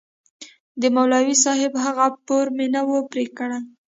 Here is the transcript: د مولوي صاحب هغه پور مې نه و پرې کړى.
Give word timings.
د 0.81 0.83
مولوي 0.95 1.35
صاحب 1.43 1.73
هغه 1.85 2.05
پور 2.25 2.45
مې 2.55 2.67
نه 2.73 2.81
و 2.87 2.91
پرې 3.11 3.25
کړى. 3.37 3.59